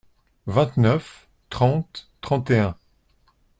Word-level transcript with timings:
vingt-neuf, 0.47 1.27
trente, 1.51 2.07
trente 2.21 2.49
et 2.49 2.57
un. 2.57 2.75